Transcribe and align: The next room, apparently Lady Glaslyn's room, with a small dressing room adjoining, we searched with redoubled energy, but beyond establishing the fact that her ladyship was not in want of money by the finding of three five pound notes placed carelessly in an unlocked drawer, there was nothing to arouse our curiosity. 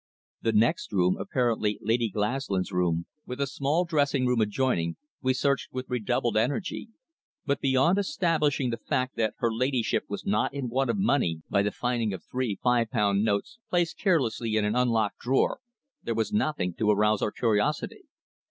The 0.41 0.51
next 0.51 0.91
room, 0.91 1.15
apparently 1.19 1.77
Lady 1.79 2.09
Glaslyn's 2.09 2.71
room, 2.71 3.05
with 3.27 3.39
a 3.39 3.45
small 3.45 3.85
dressing 3.85 4.25
room 4.25 4.41
adjoining, 4.41 4.95
we 5.21 5.31
searched 5.31 5.71
with 5.71 5.91
redoubled 5.91 6.35
energy, 6.35 6.89
but 7.45 7.61
beyond 7.61 7.99
establishing 7.99 8.71
the 8.71 8.79
fact 8.79 9.15
that 9.17 9.35
her 9.37 9.53
ladyship 9.53 10.05
was 10.09 10.25
not 10.25 10.55
in 10.55 10.69
want 10.69 10.89
of 10.89 10.97
money 10.97 11.43
by 11.51 11.61
the 11.61 11.69
finding 11.71 12.13
of 12.13 12.23
three 12.23 12.57
five 12.63 12.89
pound 12.89 13.23
notes 13.23 13.59
placed 13.69 13.99
carelessly 13.99 14.55
in 14.55 14.65
an 14.65 14.75
unlocked 14.75 15.19
drawer, 15.19 15.59
there 16.01 16.15
was 16.15 16.33
nothing 16.33 16.73
to 16.79 16.89
arouse 16.89 17.21
our 17.21 17.31
curiosity. 17.31 18.05